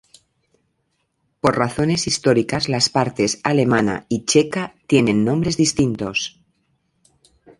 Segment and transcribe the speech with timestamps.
[1.41, 6.41] Por razones históricas, las partes alemana y checa tienen nombres distintos.